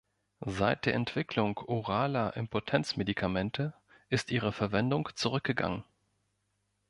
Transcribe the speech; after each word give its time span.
Seit 0.47 0.87
der 0.87 0.95
Entwicklung 0.95 1.59
oraler 1.59 2.35
Impotenz-Medikamente 2.35 3.75
ist 4.09 4.31
ihre 4.31 4.51
Verwendung 4.51 5.09
zurückgegangen. 5.13 5.83